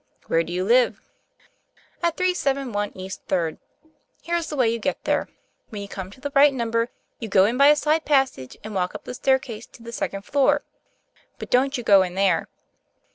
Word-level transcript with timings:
"Where 0.25 0.41
do 0.41 0.51
you 0.51 0.63
live?" 0.63 0.99
"At 2.01 2.17
371 2.17 2.93
East 2.97 3.21
Third. 3.27 3.59
Here's 4.23 4.47
the 4.49 4.55
way 4.55 4.67
you 4.67 4.79
get 4.79 5.03
there. 5.03 5.29
When 5.69 5.79
you 5.83 5.87
come 5.87 6.09
to 6.09 6.19
the 6.19 6.31
right 6.33 6.51
number, 6.55 6.89
you 7.19 7.27
go 7.29 7.45
In 7.45 7.55
by 7.55 7.67
a 7.67 7.75
side 7.75 8.03
passage 8.03 8.57
and 8.63 8.73
walk 8.73 8.95
up 8.95 9.03
the 9.03 9.13
staircase 9.13 9.67
to 9.67 9.83
the 9.83 9.91
second 9.91 10.23
floor. 10.25 10.63
But 11.37 11.51
don't 11.51 11.77
you 11.77 11.83
go 11.83 12.01
in 12.01 12.15
there. 12.15 12.47